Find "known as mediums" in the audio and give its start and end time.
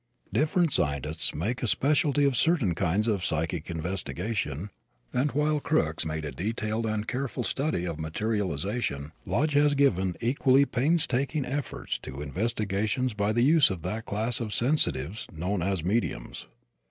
15.31-16.47